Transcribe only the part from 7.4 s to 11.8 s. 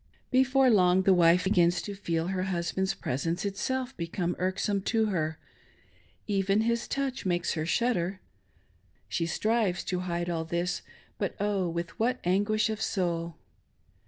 her shud der. She strives to hide all this; but, oh,